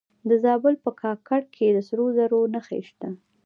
[0.29, 3.09] د زابل په کاکړ کې د سرو زرو نښې شته.